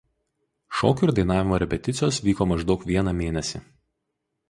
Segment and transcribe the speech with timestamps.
[0.77, 3.67] Šokių ir dainavimo repeticijos vyko maždaug vieną mėnesį.